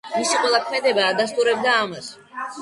მისი 0.13 0.37
ყველა 0.45 0.61
ქმედება 0.69 1.03
ადასტურებდა 1.11 1.77
ამას. 1.83 2.09